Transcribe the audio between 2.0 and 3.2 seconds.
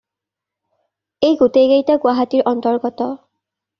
গুৱাহাটীৰ অন্তৰ্গত।